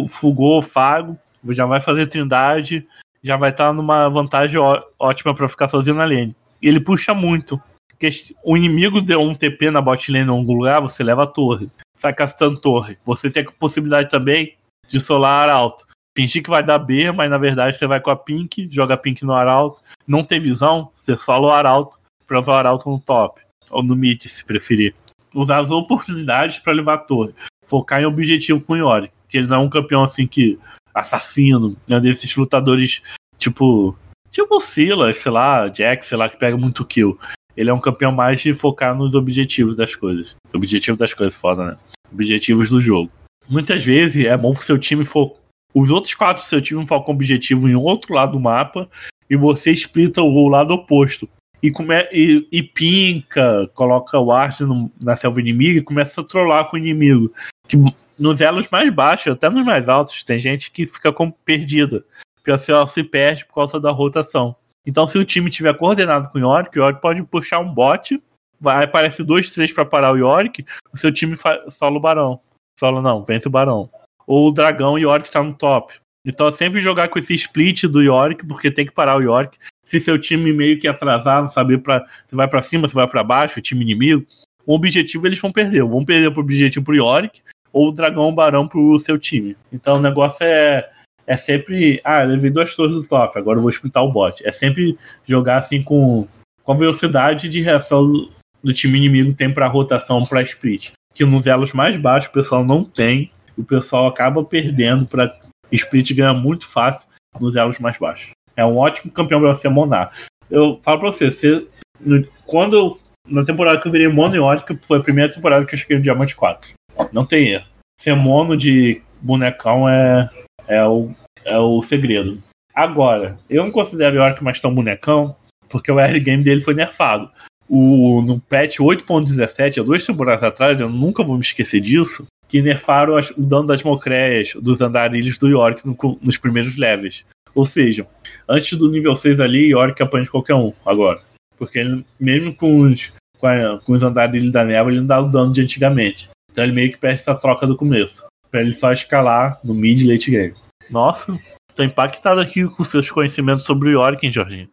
[0.08, 1.18] Fugor, Fago
[1.52, 2.86] já vai fazer Trindade,
[3.22, 4.58] já vai estar tá numa vantagem
[4.98, 6.34] ótima para ficar sozinho na lane.
[6.60, 7.60] E ele puxa muito.
[7.88, 8.10] Porque
[8.44, 11.70] o inimigo deu um TP na bot lane em algum lugar, você leva a torre.
[11.96, 12.98] Sai castando torre.
[13.06, 14.54] Você tem a possibilidade também
[14.88, 15.86] de solar arauto.
[16.16, 19.24] Fingir que vai dar B, mas na verdade você vai com a Pink, joga Pink
[19.24, 19.82] no arauto.
[20.06, 23.40] Não tem visão, você sola o arauto pra usar o arauto no top.
[23.70, 24.94] Ou no mid, se preferir.
[25.34, 27.34] Usar as oportunidades para levar a torre.
[27.66, 29.10] Focar em objetivo com o Yori.
[29.28, 30.58] Que ele não é um campeão assim que.
[30.96, 31.76] Assassino.
[31.88, 33.02] É desses lutadores
[33.38, 33.96] tipo.
[34.30, 37.18] Tipo Silas, sei lá, Jack, sei lá, que pega muito kill.
[37.56, 40.36] Ele é um campeão mais de focar nos objetivos das coisas.
[40.52, 41.76] Objetivo das coisas, foda, né?
[42.12, 43.10] Objetivos do jogo.
[43.48, 45.36] Muitas vezes é bom que seu time for.
[45.72, 48.88] Os outros quatro do seu time focam objetivo em outro lado do mapa
[49.30, 51.28] e você splita o lado oposto.
[51.62, 51.94] E, come...
[52.12, 54.64] e, e pinca, coloca o arte
[55.00, 57.32] na selva inimiga e começa a trollar com o inimigo.
[57.66, 57.76] Que
[58.18, 62.04] nos elos mais baixos, até nos mais altos, tem gente que fica como perdida.
[62.36, 64.54] Porque a ela se perde por causa da rotação.
[64.86, 68.22] Então, se o time tiver coordenado com o Yorick, o Yorick pode puxar um bot,
[68.60, 71.36] vai, aparece dois, três para parar o Yorick, o seu time
[71.70, 72.40] solo o Barão.
[72.78, 73.90] Solo não, vence o Barão.
[74.26, 75.94] Ou o Dragão e o Yorick está no top.
[76.24, 79.58] Então, sempre jogar com esse split do Yorick, porque tem que parar o Yorick.
[79.84, 83.06] Se seu time meio que atrasar, não saber pra, se vai para cima, se vai
[83.06, 84.26] para baixo, o time inimigo,
[84.64, 85.84] o objetivo eles vão perder.
[85.84, 87.40] Vão perder pro objetivo pro Yorick,
[87.76, 89.54] ou o Dragão Barão pro seu time.
[89.70, 90.88] Então, o negócio é
[91.26, 92.00] é sempre.
[92.04, 94.46] Ah, levei duas torres do top, agora eu vou escutar o bot.
[94.46, 96.26] É sempre jogar assim com,
[96.62, 98.30] com a velocidade de reação do,
[98.62, 100.92] do time inimigo tem para rotação para split.
[101.12, 105.34] Que nos elos mais baixos o pessoal não tem, o pessoal acaba perdendo para
[105.72, 107.06] split ganha muito fácil
[107.40, 108.30] nos elos mais baixos.
[108.56, 110.12] É um ótimo campeão para você monar.
[110.48, 111.66] Eu falo para você, você
[112.00, 115.74] no, quando eu, na temporada que eu virei mono e foi a primeira temporada que
[115.74, 116.70] eu cheguei no Diamante 4.
[117.12, 117.66] Não tem erro.
[117.98, 120.28] Ser mono de bonecão é,
[120.68, 121.10] é o,
[121.44, 122.40] é o segredo.
[122.74, 125.34] Agora, eu não considero o York mais tão bonecão,
[125.68, 127.30] porque o early game dele foi nerfado.
[127.68, 132.62] O, no patch 8.17, há duas temporadas atrás, eu nunca vou me esquecer disso, que
[132.62, 137.24] nerfaram as, o dano das mocréias, dos andarilhos do York no, nos primeiros levels.
[137.54, 138.06] Ou seja,
[138.48, 141.20] antes do nível 6 ali, York apanha de qualquer um agora.
[141.56, 145.20] Porque ele, mesmo com os, com, a, com os andarilhos da névoa, ele não dá
[145.20, 146.28] o dano de antigamente.
[146.56, 150.08] Então ele meio que perde essa troca do começo para ele só escalar no mid
[150.08, 150.54] late game.
[150.88, 151.38] Nossa,
[151.74, 154.66] tô impactado aqui com seus conhecimentos sobre o Yorick, hein, Jorginho?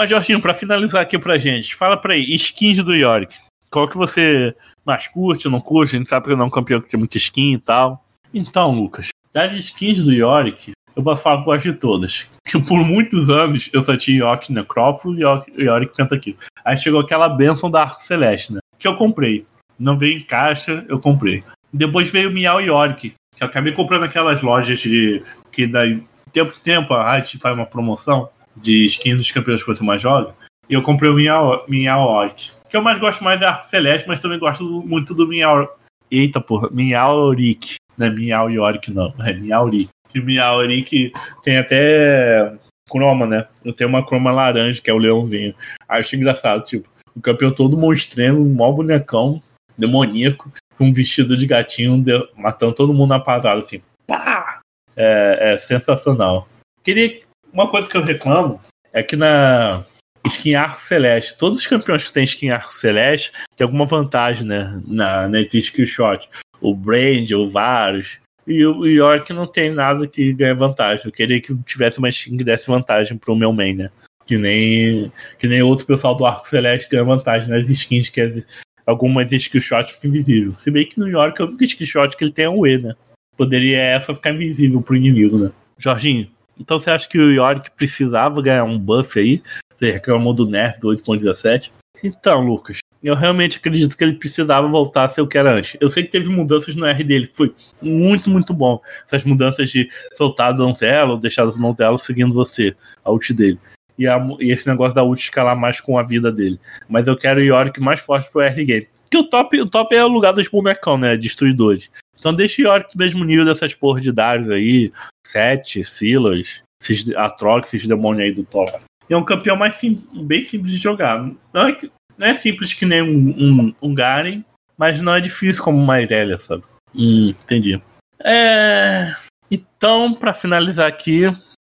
[0.00, 3.34] Mas, Jorginho, para finalizar aqui pra gente, fala pra aí, skins do Yorick.
[3.70, 5.94] Qual que você mais curte não curte?
[5.94, 8.02] A gente sabe que não é um campeão que tem muita skin e tal.
[8.32, 12.26] Então, Lucas, das skins do Yorick, eu vou falar que gosto de todas.
[12.46, 15.20] Que por muitos anos eu só tinha Yorick Necrópolis
[15.54, 16.36] e Yorick Pentakill.
[16.64, 18.60] Aí chegou aquela benção da Arco Celeste, né?
[18.78, 19.44] Que eu comprei.
[19.78, 21.44] Não veio em caixa, eu comprei.
[21.70, 25.22] Depois veio o Miau Yorick, que eu acabei comprando aquelas lojas de.
[25.52, 29.68] que daí tempo em tempo a Riot faz uma promoção de skins dos campeões que
[29.68, 30.34] você mais joga.
[30.68, 32.52] E eu comprei o Miao Orc.
[32.68, 35.68] que eu mais gosto mais é Arco Celeste, mas também gosto muito do Miao.
[36.10, 37.76] Eita porra, Miauric.
[37.96, 39.12] Não é Miao Yorick, não.
[39.20, 39.88] É Miauric.
[40.14, 41.12] E Miauric
[41.44, 42.52] tem até
[42.88, 43.46] croma, né?
[43.64, 45.54] Eu tenho uma croma laranja, que é o leãozinho.
[45.88, 49.42] Acho engraçado, tipo, o campeão todo monstrendo, um mau bonecão,
[49.78, 52.02] demoníaco, com um vestido de gatinho,
[52.36, 53.80] matando todo mundo na pasada, assim.
[54.06, 54.60] Pá!
[54.96, 56.48] É, é sensacional.
[56.82, 57.20] Queria
[57.52, 58.60] uma coisa que eu reclamo
[58.92, 59.84] é que na
[60.26, 64.80] skin arco celeste, todos os campeões que têm skin arco celeste tem alguma vantagem, né?
[64.86, 66.28] Na, na skill shot.
[66.60, 68.18] O Brand, o Varus.
[68.46, 71.06] E o York não tem nada que ganhe vantagem.
[71.06, 73.90] Eu queria que tivesse uma skin que desse vantagem pro meu main, né?
[74.26, 78.44] Que nem, que nem outro pessoal do Arco Celeste ganha vantagem nas skins, que é,
[78.86, 80.54] algumas skillshots ficam invisíveis.
[80.60, 82.94] Se bem que no York a única skillshot que ele tem é um E, né?
[83.36, 85.50] Poderia essa ficar invisível pro inimigo, né?
[85.78, 86.28] Jorginho,
[86.60, 89.42] então você acha que o Yorick precisava ganhar um buff aí?
[89.76, 91.72] Você reclamou do nerf do 8.17?
[92.04, 95.76] Então, Lucas, eu realmente acredito que ele precisava voltar a ser o que era antes.
[95.80, 98.80] Eu sei que teve mudanças no R dele, que foi muito, muito bom.
[99.06, 103.58] Essas mudanças de soltar a donzela ou deixar a donzela seguindo você, a ult dele.
[103.98, 106.60] E, a, e, esse negócio da ult escalar mais com a vida dele.
[106.88, 108.88] Mas eu quero o Yorick mais forte pro R game.
[109.04, 111.16] Porque o top, o top é o lugar dos bonecão, né?
[111.16, 111.90] Destruidores.
[112.20, 114.92] Então deixa Yorick no mesmo nível dessas porra de Darius aí,
[115.26, 118.70] Sete, Silas, esses Atrox, esses demônios aí do top.
[119.08, 121.18] é um campeão mais sim, bem simples de jogar.
[121.52, 121.78] Não é,
[122.16, 124.44] não é simples que nem um, um, um Garen,
[124.76, 126.62] mas não é difícil como uma Irelia, sabe?
[126.94, 127.80] Hum, entendi.
[128.22, 129.14] É...
[129.50, 131.22] Então, para finalizar aqui,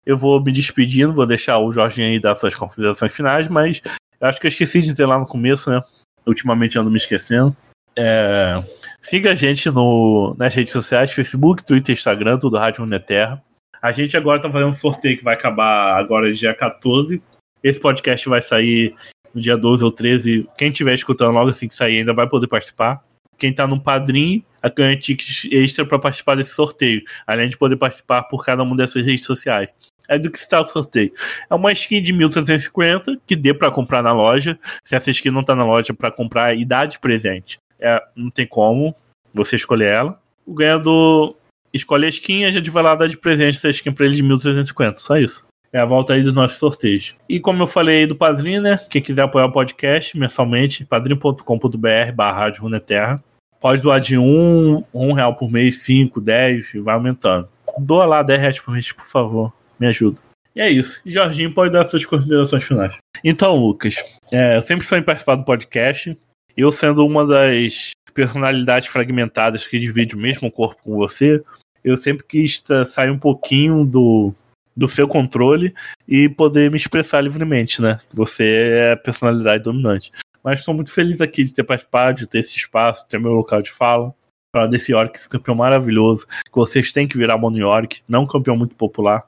[0.06, 3.82] eu vou me despedindo, vou deixar o Jorginho aí dar suas considerações finais, mas
[4.20, 5.80] eu acho que eu esqueci de dizer lá no começo, né?
[6.26, 7.56] Ultimamente ando me esquecendo.
[8.02, 8.64] É,
[9.02, 13.44] siga a gente no, nas redes sociais, Facebook, Twitter, Instagram, tudo Rádio Uneterra.
[13.82, 17.22] A gente agora tá fazendo um sorteio que vai acabar agora dia 14.
[17.62, 18.96] Esse podcast vai sair
[19.34, 20.48] no dia 12 ou 13.
[20.58, 23.04] Quem estiver escutando logo assim que sair ainda vai poder participar.
[23.38, 24.44] Quem tá no padrinho
[24.76, 29.06] ganha tickets extra para participar desse sorteio, além de poder participar por cada uma dessas
[29.06, 29.70] redes sociais.
[30.08, 31.12] É do que está o sorteio.
[31.50, 34.58] É uma skin de 1350 que dê para comprar na loja.
[34.86, 38.30] Se essa skin não tá na loja para comprar e dar de presente, é, não
[38.30, 38.96] tem como
[39.34, 40.20] você escolher ela.
[40.46, 41.36] O ganhador
[41.74, 44.16] escolhe a skin e a gente vai lá dar de presente essa skin pra ele
[44.16, 45.00] de 1350.
[45.00, 45.48] Só isso.
[45.72, 47.16] É a volta aí dos nossos sorteios.
[47.28, 48.80] E como eu falei do Padrinho, né?
[48.90, 53.24] Quem quiser apoiar o podcast mensalmente, padrinho.com.br barra Runeterra.
[53.62, 57.48] Pode doar de um, um real por mês, cinco, dez, vai aumentando.
[57.78, 59.54] Doa lá 10 reais por mês, por favor.
[59.80, 60.18] Me ajuda.
[60.56, 61.00] E é isso.
[61.06, 62.98] Jorginho pode dar suas considerações finais.
[63.24, 63.96] Então, Lucas,
[64.32, 66.18] é, eu sempre sonhei em participar do podcast.
[66.60, 71.42] Eu sendo uma das personalidades fragmentadas que divide o mesmo corpo com você,
[71.82, 74.34] eu sempre quis sair um pouquinho do,
[74.76, 75.74] do seu controle
[76.06, 78.02] e poder me expressar livremente, né?
[78.12, 80.12] Você é a personalidade dominante.
[80.44, 83.62] Mas estou muito feliz aqui de ter participado, de ter esse espaço, ter meu local
[83.62, 84.14] de fala.
[84.54, 88.28] Falar desse York, esse campeão maravilhoso, que vocês têm que virar Mono York, não um
[88.28, 89.24] campeão muito popular.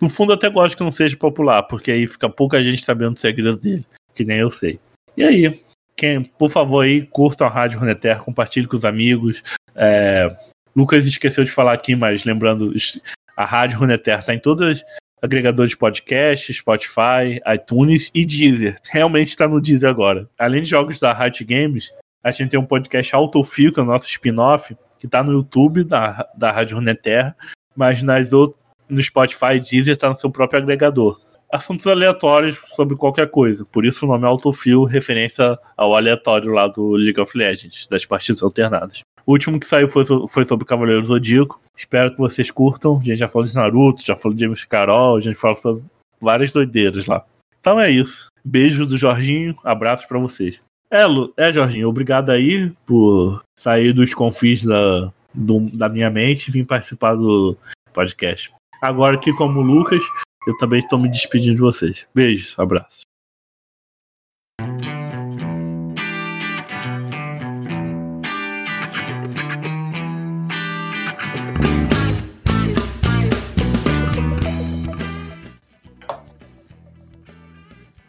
[0.00, 3.16] No fundo, eu até gosto que não seja popular, porque aí fica pouca gente sabendo
[3.16, 4.78] o segredo dele, que nem eu sei.
[5.16, 5.60] E aí,
[5.98, 9.42] quem, por favor, aí, curtam a Rádio Runeterra, compartilhe com os amigos.
[9.74, 10.32] É,
[10.74, 12.72] Lucas esqueceu de falar aqui, mas lembrando,
[13.36, 14.84] a Rádio Runeterra está em todos os
[15.20, 18.78] agregadores de podcast, Spotify, iTunes e Deezer.
[18.88, 20.28] Realmente está no Deezer agora.
[20.38, 23.86] Além de jogos da Riot Games, a gente tem um podcast Autofio, que é o
[23.86, 27.36] nosso spin-off, que está no YouTube da, da Rádio Runeterra,
[27.74, 28.58] mas nas outras
[28.88, 31.20] no Spotify e Deezer está no seu próprio agregador.
[31.50, 33.64] Assuntos aleatórios sobre qualquer coisa.
[33.64, 38.04] Por isso o nome é Autofill, referência ao aleatório lá do League of Legends, das
[38.04, 39.00] partidas alternadas.
[39.24, 41.60] O último que saiu foi, foi sobre Cavaleiro Zodíaco.
[41.76, 42.98] Espero que vocês curtam.
[42.98, 45.84] A gente já falou de Naruto, já falou de James Carol, a gente falou sobre
[46.20, 47.24] várias doideiras lá.
[47.60, 48.28] Então é isso.
[48.44, 50.60] Beijos do Jorginho, abraços para vocês.
[50.90, 56.48] É, Lu, é, Jorginho, obrigado aí por sair dos confins da, do, da minha mente
[56.48, 57.56] e vir participar do
[57.92, 58.50] podcast.
[58.80, 60.02] Agora aqui como Lucas,
[60.48, 62.06] eu também estou me despedindo de vocês.
[62.14, 63.02] Beijos, abraços.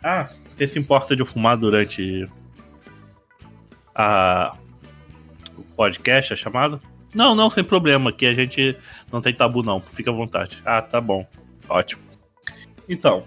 [0.01, 2.25] Ah, você se importa de fumar durante
[3.93, 4.57] a
[5.57, 6.79] o podcast, a chamada?
[7.13, 8.11] Não, não, sem problema.
[8.11, 8.77] Aqui a gente
[9.11, 9.81] não tem tabu, não.
[9.81, 10.57] Fica à vontade.
[10.63, 11.27] Ah, tá bom.
[11.67, 12.08] Ótimo.
[12.89, 13.23] Então.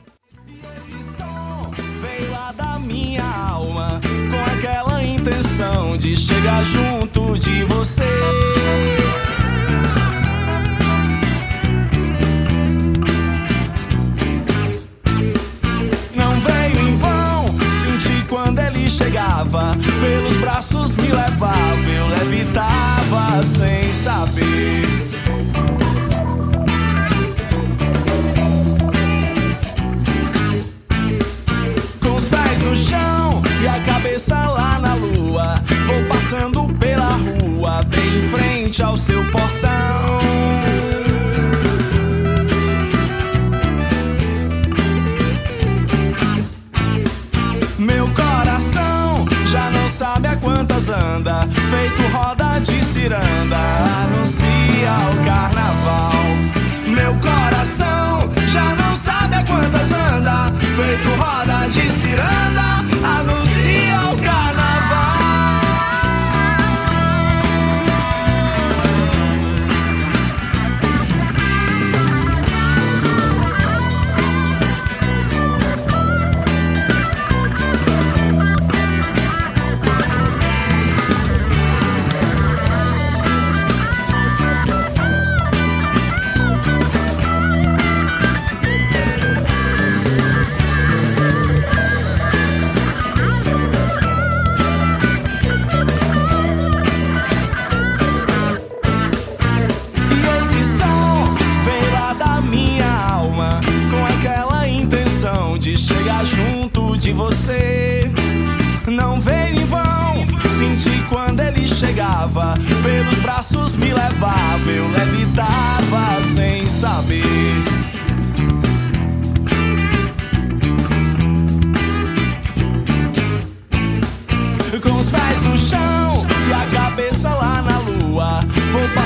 [18.29, 25.22] Quando ele chegava, pelos braços me levava, eu levitava sem saber.
[37.97, 40.23] Em frente ao seu portão.
[47.79, 53.57] Meu coração já não sabe a quantas anda, feito roda de ciranda,
[54.05, 56.23] anuncia o carnaval.
[56.87, 62.42] Meu coração já não sabe a quantas anda, feito roda de ciranda,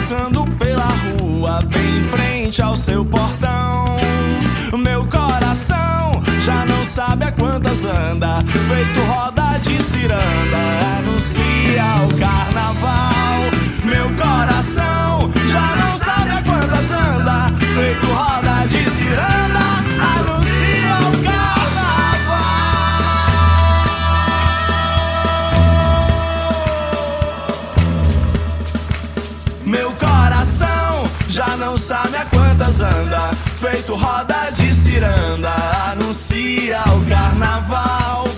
[0.07, 3.97] passando pela rua, bem em frente ao seu portão.
[4.79, 8.39] Meu coração já não sabe a quantas anda,
[8.69, 10.63] feito roda de ciranda,
[10.99, 13.51] anuncia o carnaval.
[13.85, 18.46] Meu coração já não sabe a quantas anda, feito roda
[33.71, 35.53] feito roda de ciranda,
[35.91, 38.36] anuncia o carnaval.